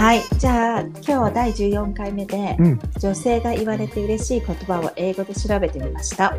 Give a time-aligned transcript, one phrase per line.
[0.00, 0.22] はい。
[0.38, 2.80] じゃあ、今日は第14回目で、うん。
[2.98, 6.34] 女性が言われて嬉しい言葉を英語で調べてみました。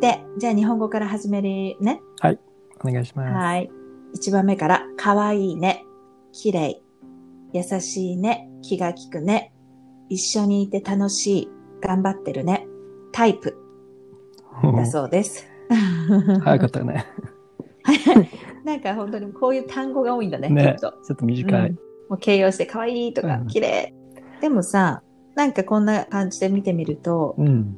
[0.00, 2.00] で、じゃあ日本語から始めるね。
[2.84, 3.32] お願いします。
[3.32, 3.70] はい。
[4.14, 5.84] 一番目から、かわいいね、
[6.32, 6.82] 綺麗、
[7.52, 9.52] 優しいね、気が利くね、
[10.08, 11.48] 一緒にいて楽しい、
[11.80, 12.66] 頑張ってるね、
[13.12, 13.56] タイプ
[14.76, 15.46] だそうです。
[16.42, 17.06] 早かったね。
[18.64, 20.76] なんか本当にこういう単語が多いんだね、ね。
[20.76, 20.92] きっと。
[21.04, 21.68] ちょっと短い。
[21.68, 21.78] うん
[22.08, 23.94] もう形容してかわいいとかうん綺麗。
[24.42, 25.02] でもさ、
[25.34, 27.74] なんかこんな感じで見てみると、うん。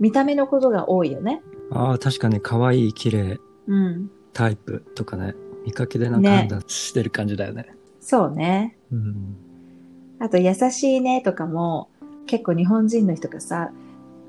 [0.00, 1.42] 見た目のことが多いよね。
[1.70, 3.38] ああ、確かに可愛い、綺麗、
[3.68, 4.10] うん。
[4.32, 5.34] タイプとかね。
[5.64, 7.66] 見かけでなんかね判断してる感じだよね。
[8.00, 8.77] そうね。
[8.92, 9.36] うん。
[10.18, 11.88] あと、優しいねとかも、
[12.26, 13.70] 結構日本人の人がさ、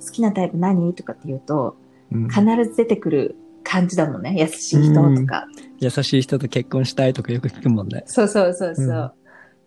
[0.05, 1.75] 好きなタイプ何とかって言うと、
[2.11, 4.35] うん必ず出てくる感じだもんね。
[4.39, 5.45] 優しい人とか。
[5.79, 8.03] 優しい人と結婚したいとかよく聞くもんね。
[8.07, 8.85] そうそうそうそう。
[8.85, 9.11] うん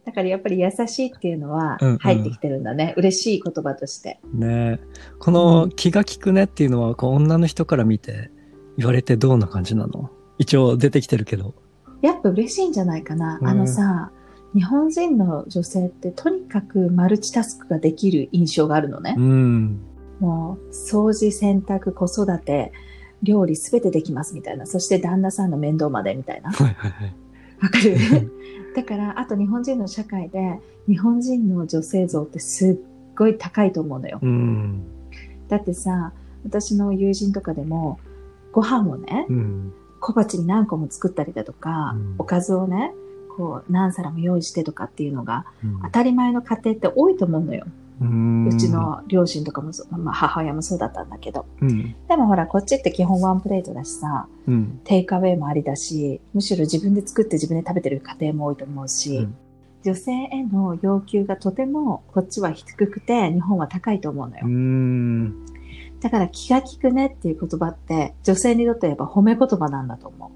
[0.05, 2.93] だからやっぱり優しいっていうのはうんうん入ってきてるんだね。
[2.97, 4.19] 嬉しい言葉として。
[4.35, 4.81] ね
[5.21, 8.33] この気が利くねっていうのは、こう女の人から見て
[8.77, 10.11] 言われてどんな感じなの？
[10.39, 11.55] 一応出てきてるけど。
[12.01, 13.39] やっぱ嬉しいんじゃないかな。
[13.41, 14.11] うんあのさ、
[14.55, 19.21] 日本人の女性ってとにかくマルチタスクができる印象があるのねう。
[19.21, 19.81] ん。
[20.21, 22.73] もう掃除、洗濯、子育て、
[23.23, 24.67] 料理すべてできますみたいな。
[24.67, 26.51] そして旦那さんの面倒までみたいな。
[26.53, 27.15] はいはいはい。
[27.63, 28.31] わかる？
[28.77, 32.77] だから、あと日本人の社会で、日本人の女性像ってすっ
[33.17, 34.19] ごい高いと思うのよ。
[34.23, 34.83] うん。
[35.49, 36.13] だってさ、
[36.45, 37.99] 私の友人とかでも、
[38.53, 39.73] ご飯をね、うん。
[40.01, 42.93] 小鉢に何個も作ったりだとか、うんおかずをね、
[43.37, 47.67] こう何皿も用意してとかっていうのがうん当たり前の家庭って多いと思うのよ。
[48.01, 48.69] うんうち。
[48.69, 51.47] の両親とかもそう、まあ母親もそうだったんだけど。
[51.61, 51.95] うん。
[52.09, 54.81] でもほら、こっちって基本ワンプレートだしさ、うん。
[54.85, 59.37] テイクアウェイもありだし、むしろ自分で作って自分で食べてる家庭も多いと思うし、うん
[59.85, 64.43] 女性への要求がとてもこっちは低くて日本は高いと思うのよ。
[64.47, 65.45] うん。
[66.01, 70.31] だから気が利くねっていう言葉って女性にとってやっぱ褒め言葉なんだと思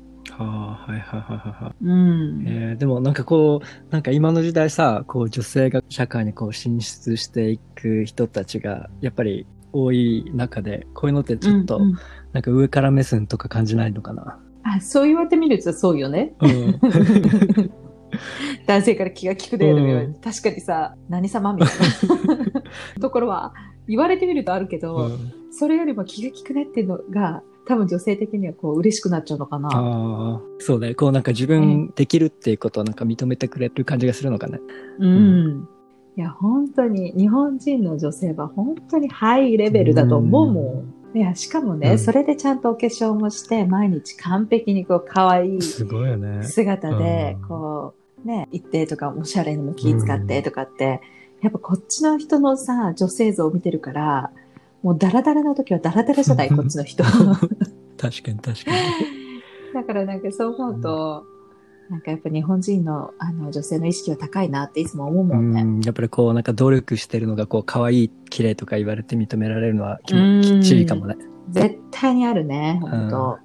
[0.44, 1.74] はあ、はいはいはいはいはい。
[1.82, 1.88] う。
[1.88, 2.44] うん。
[2.46, 11.98] えーでもなんかこう、なんか今の時代さ、こう女性が社会にこう進出していく人たちがやっぱり多い中で、こういうのってちょっとうんうん
[12.32, 14.38] なんか上から目線とか感じないのかな？
[14.62, 16.34] あ、そう言われてみるとそうよね。
[16.40, 16.80] うん。
[18.66, 21.68] 男性から気が利くねとか言われて、う確かにさ、何様みたい
[22.28, 22.62] な
[23.00, 23.54] ところは
[23.88, 25.10] 言われてみるとあるけど、
[25.50, 29.68] それよりも気が利くねっていうのが多分女性的にはこう嬉しくなっちゃうのかな。
[29.72, 30.94] ああ、そうね。
[30.94, 34.60] こうなんか自分できるっていうことをなんか認めてくれる感じがするのかね。
[34.98, 35.68] うん。
[36.16, 40.84] いや、本当に、日本人の女性は本当にハイレベルだと思うも
[41.14, 41.18] ん。
[41.18, 46.42] いや、しかもね、うんそれでちゃんとお化粧もして、毎日完璧にこう、可愛いすごいよね。
[46.44, 47.94] 姿でうん、こ
[48.24, 51.00] う、ね、一定とかおしゃれにも気遣ってとかって、
[51.42, 54.30] やっぱこっちの人のさ、女性像を見てるから、
[54.82, 57.02] もうダラダラの時はダラダラじゃない、こっちの人。
[57.04, 58.76] 確かに確かに。
[59.74, 61.24] だからなんかそう思うと、
[61.90, 65.62] なんかやっぱ日本人のあの女性の意識は高いなっていつも思うもんね。
[65.62, 71.16] うん、やっぱりこうなんか努力してるのがこう可愛い、綺麗とか言われて認められるのはきっちりかもね。
[71.50, 73.38] 絶対にあるね、本当、ま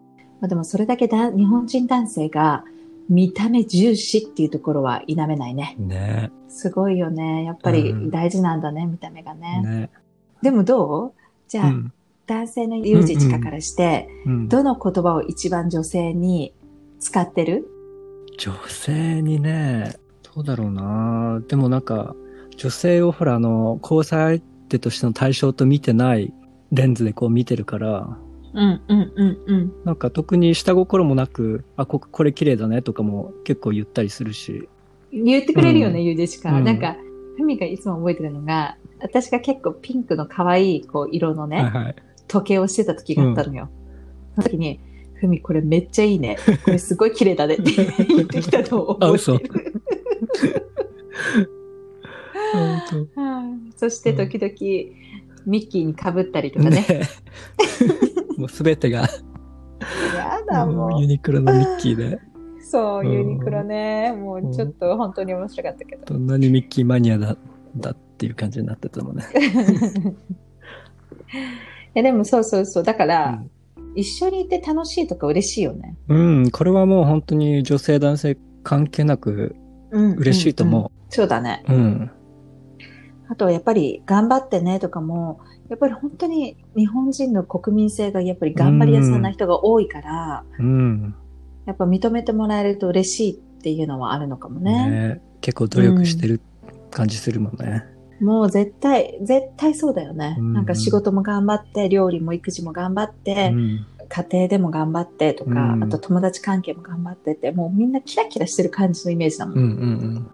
[0.43, 2.63] あ、でもそれだけだ日本人男性が
[3.09, 5.75] 見た目重視っていうところは否めないね。
[5.77, 7.43] ねすごいよね。
[7.43, 9.61] やっぱりうん大事なんだね、見た目がね。
[9.63, 9.89] ね。
[10.41, 11.20] でもどう？
[11.51, 11.93] じゃあ、うん。
[12.27, 16.53] 男性のユージチカからして、うんどの言葉を一番女性に
[17.01, 17.67] 使ってる？
[18.37, 19.97] 女性にね、
[20.33, 21.41] どうだろうな。
[21.49, 22.15] でもなんか、
[22.55, 26.33] 女性をほらあの、交際相手としての対象と見てない
[26.71, 28.17] レンズでこう見てるから、
[28.53, 29.73] うんうんうんうん。
[29.83, 34.69] なんか特に下心もなく、あ、ここれ綺麗だねとかも結構言ったりするし。
[35.11, 36.05] 言ってくれるよね、うん。
[36.05, 36.53] ユージチカ。
[36.53, 36.63] うん。
[36.63, 36.95] なんか、
[37.37, 41.95] ふみがいつも覚えてるのが、私が結構ピンクの可愛いこう色のね、はいはい。
[42.27, 43.69] 時計をしてた時があったのよ。
[44.35, 44.79] その時に、
[45.15, 46.37] ふみこれめっちゃいいね。
[46.65, 47.71] これすごい綺麗だね って
[48.07, 49.81] 言ってきたのを覚えてる。
[52.53, 54.53] 本はいそして時々、
[55.45, 56.85] ミッキーに被ったりと当かね。
[56.87, 57.01] ね
[58.37, 59.01] もうすべてが、
[60.15, 62.21] やだももうユニクロのミッキーで、う。
[62.71, 64.13] そう、うんユニクロね。
[64.13, 66.05] もうちょっと本当に面白かったけど。
[66.05, 67.35] どんなにミッキーマニアだ、
[67.75, 69.25] だっていう感じになってたもんね。
[71.93, 72.83] えでもそうそうそう。
[72.83, 73.51] だから、うん
[73.95, 75.97] 一緒にいて楽しいとか嬉しいよね。
[76.07, 79.55] うん、これはもう本当に女性男性関係なく
[79.91, 80.89] うん嬉しいと思うん。
[81.09, 81.63] そうだね。
[81.67, 81.73] う。
[81.73, 82.11] うん。
[83.27, 91.15] あとはやっぱり頑張ってねとかも、やっぱり本当に日本人の国民性がやっぱり頑張り屋さんな人が多いから、うん。
[91.71, 94.89] やっぱ認めてもらえると嬉しいっていうのはあるのかもね。
[94.89, 96.41] ね結構努力してる
[96.91, 97.85] 感じするもんね。
[98.19, 100.35] もう絶対、絶対そうだよね。
[100.37, 103.87] うんなんか仕事も頑張って、料理も育児も頑張って、うん。
[104.09, 109.57] 家庭でも頑張ってとか、うんあと友達関係も頑張ってって、もうみんなキラキラしてる感じのイメージだもん。
[109.57, 110.31] うんうん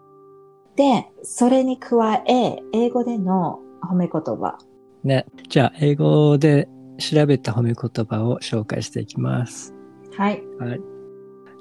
[0.75, 4.59] で、それに加え、英語での褒め言葉。
[5.03, 5.09] うん。
[5.09, 5.25] ね。
[5.49, 6.67] じゃあ、英語で
[6.97, 9.73] 調べた褒め言葉を紹介していきます。
[10.15, 10.43] はい。
[10.59, 10.96] はい。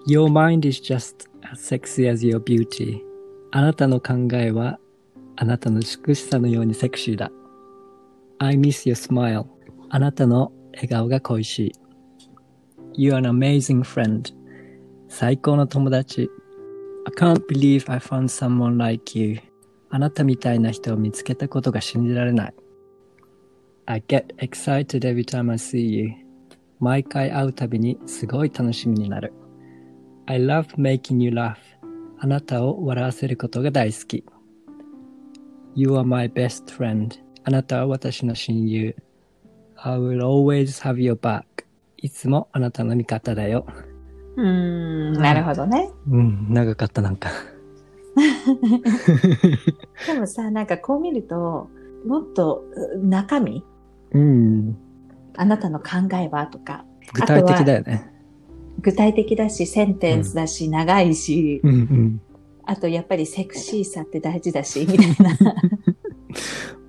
[0.09, 3.03] Your mind is just as sexy as your beauty.
[3.51, 4.79] あなたの考えは
[5.35, 7.33] あなたの美しさのようにセクシーだ。
[8.39, 9.47] I miss your smile.
[9.91, 11.73] あなたの笑顔が恋しい。
[12.95, 14.33] You are an amazing friend.
[15.09, 16.31] 最高の友達。
[17.07, 19.41] I can't believe I found someone like you.
[19.91, 22.55] あなたみたいな人を見つけたことが信じられない。
[23.87, 26.11] I get excited every time I see you.
[26.79, 29.33] 毎回会うたびにすごい楽しみになる。
[30.29, 31.55] I love making you laugh.
[32.19, 34.25] あなたを笑わせることが大好き。
[35.77, 37.11] You are my best friend.
[37.45, 38.97] あなたは私の親友。
[39.77, 41.45] I will always have your back.
[41.97, 43.67] いつもあなたの味方だよ。
[44.37, 44.45] うー
[45.11, 45.91] ん、なるほどね。
[46.11, 47.31] うん、長かったなんか。
[50.07, 51.71] でもさ、なんかこう見ると、
[52.05, 52.65] もっと
[52.97, 53.65] う中身？
[54.11, 54.77] うん、
[55.37, 58.13] あなたの考えはとか、具体的だよね。
[58.81, 62.21] 具体的だし、センテンスだし、長いし、うんうん。
[62.65, 65.55] あとやっぱりセクシーさって大事だし、みたいな。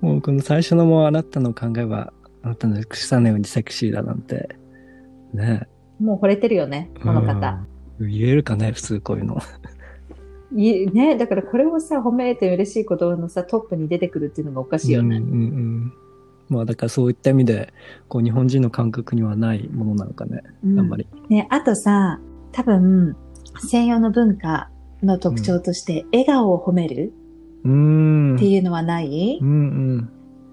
[0.00, 2.12] もうこの最初のもうあなたの考えは
[2.42, 4.56] あなたの美しさのようにセクシーだなんて。
[5.32, 5.66] ね
[6.00, 7.60] もう惚れてるよね、この方。
[7.70, 9.38] うん言えるかね、普通こういうの。
[10.56, 15.16] いね、だからこれをさ、褒めて嬉しい言葉のさ、トップに出てくるっていうのがおかしいよね。
[15.16, 15.92] うんうんうん。
[16.48, 17.72] まあだからそういった意味で、
[18.08, 21.06] こう日本人の感覚にはないものなのかね、うんあんまり。
[21.28, 22.20] ね、あとさ、
[22.52, 23.16] 多分、
[23.60, 24.70] 西洋の文化
[25.02, 27.12] の特徴として、笑顔を褒める。
[27.60, 29.52] っていうのはない、うんう
[29.98, 30.10] ん。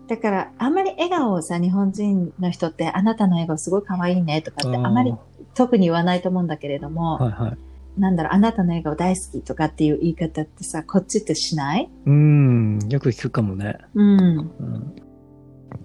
[0.07, 5.13] だから、あんまり笑顔をさ、日本人の人って、あなたの笑顔すごい可愛いねとかって、あまり
[5.53, 7.57] 特に言わないと思うんだけれども、はいはい。
[7.97, 11.89] なんだろう、あなたの笑顔大好きとかっていう言い方ってさ、こっちってしない？
[12.05, 12.79] うん。
[12.89, 13.77] よく聞くかもね。
[13.93, 14.19] うん。
[14.19, 14.95] うん。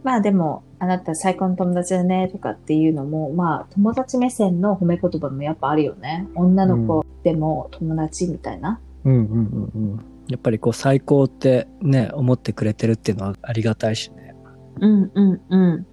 [0.05, 6.27] まあでも、あなた最高の友達だねとかっていうのも、まあ友達目線の褒め言葉もやっぱあるよね。
[6.35, 8.81] 女の子でも友達みたいな。
[9.05, 10.05] うんうんうんうん。
[10.29, 14.35] やっぱりこう最高ってね、思ってくれてるっていうのはありがたいしね。
[14.81, 15.87] うんうんうん。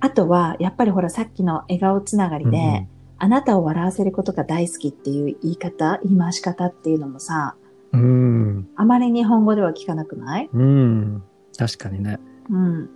[0.00, 2.88] あとは、やっぱりほらさっきの笑顔つながりで、うん
[3.22, 7.54] あなたを笑わせることが大好きっていう言い方、言い回し方っていうのもさ、
[7.92, 8.66] うん。
[8.76, 10.48] あまり日本語では聞かなくない？
[10.50, 11.22] うん。
[11.58, 12.18] 確かにね。
[12.48, 12.88] うん。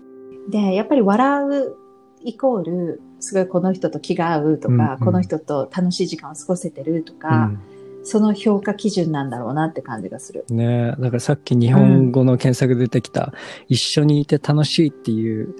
[0.51, 1.77] で、やっぱり笑う
[2.23, 7.61] イコール、すごいこの人と気が合うとか、うんうんこの人と楽しい時間を過ごせてるとうか、ん。
[8.07, 10.45] その評価基準なんだろうなって感じがする。
[10.51, 13.33] ねだからさっき日本語の検索で出てきた、
[13.67, 15.55] 一緒にいて楽しいっていう、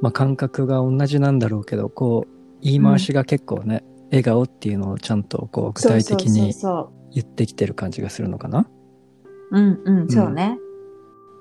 [0.00, 2.30] まあ、感覚が同じなんだろうけど、こう、
[2.62, 6.54] 言い回しが結構ね、笑顔っていうのをちゃんとこう具体的に
[7.12, 8.66] 言ってきてる感じがするのかな？
[9.50, 10.58] うんうん、そうね。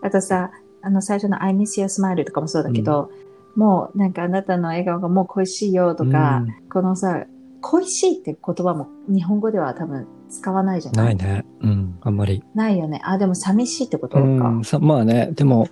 [0.01, 3.11] あとさ、あの最初の I miss your smile とかもそうだけど、
[3.55, 7.25] もうなんかあなたの笑顔がもう恋しいよとか、このさ、
[7.61, 11.15] 恋しいって言葉も日本語では多分使わないじゃうん、ない？
[11.15, 11.45] ないね。
[11.61, 12.43] うん、あんまり。
[12.55, 13.01] ないよね。
[13.03, 14.49] あ、でも寂しいってことうか。
[14.49, 15.67] ん、さまあね、でも、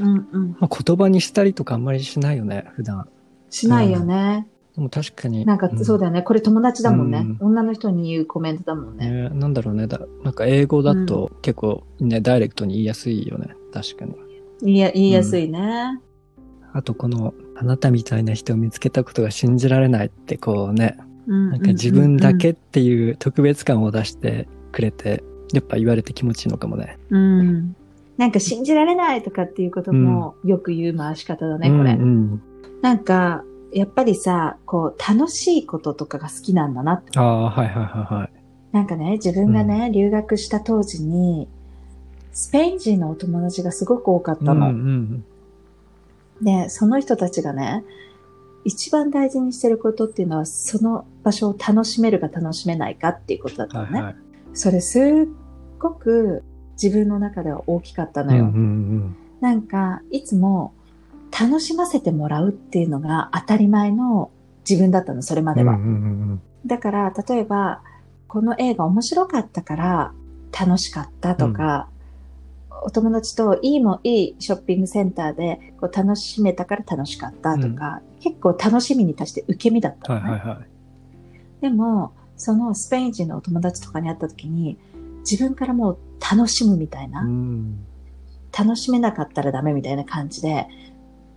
[0.00, 0.56] うんうん。
[0.58, 3.08] まあ、言葉にしたりとかあんまりしないよね、普段。
[3.50, 4.48] しないよね。
[4.74, 5.44] でも確かに。
[5.44, 6.22] なんかそうだよね。
[6.22, 7.18] これ友達だもんね。
[7.18, 9.10] うん女の人に言うコメントだもんね。
[9.10, 10.00] ね、なんだろうねだ。
[10.24, 13.54] なんか英語だと結構ね、ダイレクトに言いやすいよね。
[13.72, 14.14] 確かに。
[14.62, 16.00] 言いや言いやすいね。
[16.72, 20.96] あとこの、あなたみたいな人を見つけたことが信じられないってこうね、
[21.26, 25.22] うんなんか自分だけっていう特別感を出してくれて、
[25.52, 26.98] やっぱ言われて気持ちいいのかもね。
[27.10, 27.76] うんうん。
[28.16, 31.92] なんか信じられないとかっていうこともよく言う回し方だね、これ。
[31.92, 32.42] うんうん
[32.80, 37.18] なんか、やっぱりさ、こう、楽しいこととかが好きなんだなって。
[37.18, 38.32] ああ、はいはいはいはい。
[38.72, 41.48] なんかね、自分がね、留学した当時に、
[42.32, 44.70] スペイン人のお友達がすごく多かったの。
[44.70, 45.24] うんうん
[46.40, 47.84] で、その人たちがね、
[48.64, 53.92] 一番大事にしてることっていうのは、その場所を楽しめるか楽しめないかっていうことだったのね。
[53.92, 54.16] はいはい。
[54.54, 55.02] それすっ
[55.78, 56.44] ごく
[56.80, 58.44] 自分の中では大きかったのよ。
[58.44, 60.72] うんうんなんか、いつも
[61.30, 64.30] 楽しませてもらうっていうのが当たり前の
[64.68, 65.74] 自分だったの、それまでは。
[65.74, 65.94] うんうんう
[66.34, 67.82] んだから、例えば、
[68.26, 70.12] この映画面白かったから
[70.58, 71.88] 楽しかったとか、
[72.82, 80.30] お友達といいもいいショッピングセンターでこう楽しめたから楽しかったとか、結構楽しみに対して受け身だったのね。
[80.30, 80.68] はいはいはい。
[81.60, 84.78] でも、そのスペイン人のお友達とかに会った時に、
[85.20, 87.84] 自分からもう楽しむみたいな、うん。
[88.56, 90.66] 楽しめなかったらダメみたいな感じで、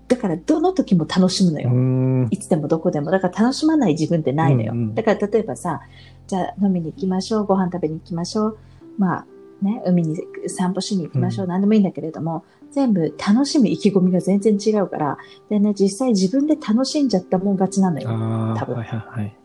[0.07, 1.69] だからどの時も楽しむのうよ。
[1.69, 2.27] ん。
[2.31, 3.11] いつでもどこでも。
[3.11, 4.73] だから楽しまない自分ってないのよ。
[4.73, 5.81] うんうんだから例えばさ、
[6.27, 8.57] じゃあ飲みに行きましょう、ご飯食べに行きましょう。
[8.97, 9.25] まあ
[9.61, 15.17] ね、海に散歩しに行きましょう、うん何でもいいんだけれども、全部楽しむ意気込みが全然違うから、
[15.49, 18.09] でね、実際自分で楽しんじゃったもん勝ちなのよ。
[18.57, 19.35] 多分はいはいはい。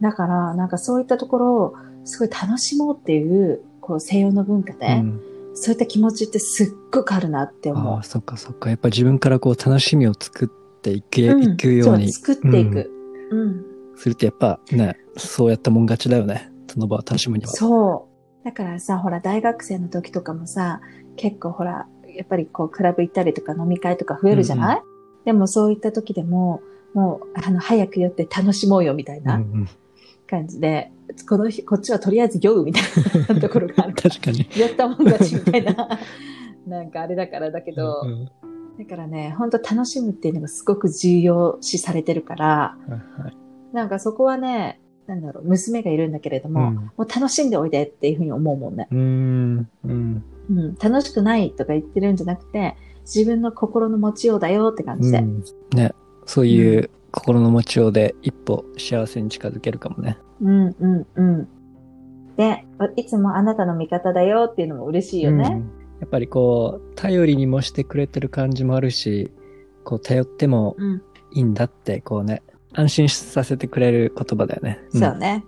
[0.00, 1.74] だから、なんかそういったところを
[2.04, 5.20] すごい楽しもうっていう、こう西洋の文化で、うん
[5.52, 8.02] そういった気持ちってすっごくあるなって思うああ、。
[8.04, 8.70] そっかそっか。
[8.70, 12.90] やっぱ自分からこう楽しみを作っていく,、うんいくようにそう、作っていく。
[13.32, 13.64] うん
[13.96, 16.50] するとやっぱね、そうやったもん勝ちだよね。
[16.68, 17.50] その場を楽しむには。
[17.50, 18.09] そう。
[18.44, 20.80] だからさ、ほら、大学生の時とかもさ、
[21.16, 24.82] 結構ほら、やっぱりこう、クラブ行ったりとか飲み会とか増えるじゃない、
[25.24, 26.62] でもそういった時でも、
[26.94, 29.68] もう、あの、早く酔って楽しもうよみたいうんうなん。
[30.26, 30.90] 感じで、
[31.28, 32.82] この日、こっちはとりあえず酔うみたい
[33.34, 33.94] なところがある。
[34.00, 34.46] 確かに。
[34.56, 35.98] 酔ったもん勝ちみたいな、
[36.66, 38.30] なんかあれだからだけど、うんうん。
[38.78, 43.36] だからね、本当楽しむっていうのがすごく重要視されてるから、はいはい。
[43.72, 44.80] なんかそこはね、
[45.10, 48.88] なんだろう、娘がいるんだけれども、うんもう楽しんでおいでっていうふうに思うもんね。
[48.90, 49.68] うーん。
[49.84, 50.24] うん。
[50.50, 55.18] うん、楽しくないとか言ってるんじゃなくて、自分の心の持ちようだよって感じで。
[55.18, 55.94] うんね。
[56.26, 60.18] そういう心の持ちようで一歩幸せに近づけるかもね。
[60.40, 61.48] うん、うん、うん。
[62.36, 62.64] で、
[62.96, 65.48] いつもあなたの味方だよっていうのも嬉しいよね。
[65.52, 69.30] うんやっぱりこう、頼りにもしてくれてる感じもあるし、
[69.84, 71.02] こう、頼ってもうん、
[71.32, 74.80] いいんだって、こうね、安心させてくれる言葉だよね。
[74.92, 75.44] そうね。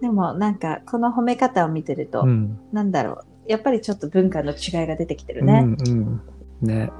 [0.00, 2.58] でもなんか、この褒め方を見てると、うん。
[2.72, 5.46] なんだろう、やっぱりちょっと文化の違いが出てきてるうん。
[5.46, 5.60] ね。
[5.60, 5.76] うん。
[5.88, 6.20] うん
[6.62, 6.90] ね。